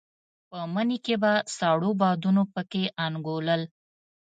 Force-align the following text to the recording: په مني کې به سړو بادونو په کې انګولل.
په 0.49 0.59
مني 0.73 0.97
کې 1.05 1.15
به 1.21 1.33
سړو 1.57 1.89
بادونو 2.01 2.43
په 2.53 2.61
کې 2.71 2.83
انګولل. 3.05 3.61